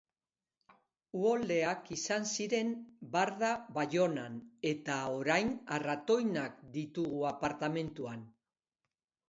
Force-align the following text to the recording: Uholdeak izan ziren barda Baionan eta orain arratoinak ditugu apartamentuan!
Uholdeak 1.17 1.91
izan 1.95 2.25
ziren 2.37 2.71
barda 3.17 3.51
Baionan 3.77 4.41
eta 4.73 4.97
orain 5.21 5.55
arratoinak 5.79 6.59
ditugu 6.79 7.25
apartamentuan! 7.37 8.29